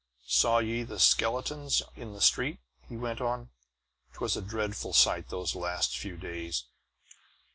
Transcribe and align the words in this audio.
"Saw 0.25 0.57
ye 0.57 0.81
the 0.81 0.99
skeletons 0.99 1.83
in 1.95 2.13
the 2.13 2.21
streets?" 2.21 2.63
he 2.89 2.97
went 2.97 3.21
on. 3.21 3.51
"'Twas 4.15 4.35
a 4.35 4.41
dreadful 4.41 4.93
sight, 4.93 5.29
those 5.29 5.53
last 5.53 5.95
few 5.95 6.17
days. 6.17 6.63